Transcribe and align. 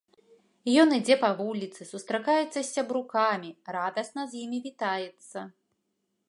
Ён 0.83 0.89
ідзе 0.99 1.17
па 1.23 1.29
вуліцы, 1.41 1.81
сустракаецца 1.91 2.55
з 2.61 2.65
сябрукамі, 2.75 3.51
радасна 3.77 4.21
з 4.33 4.41
імі 4.45 4.59
вітаецца. 4.67 5.39